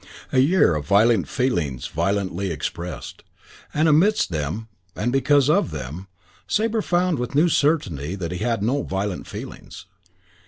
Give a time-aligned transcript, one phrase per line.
[0.31, 3.21] A year of violent feelings violently expressed;
[3.71, 6.07] and amidst them, and because of them,
[6.47, 9.85] Sabre found with new certainty that he had no violent feelings.